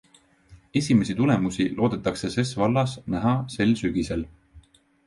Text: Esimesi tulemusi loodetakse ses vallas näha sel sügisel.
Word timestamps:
Esimesi 0.81 1.15
tulemusi 1.19 1.67
loodetakse 1.81 2.33
ses 2.37 2.57
vallas 2.63 2.99
näha 3.17 3.39
sel 3.59 3.79
sügisel. 3.85 4.27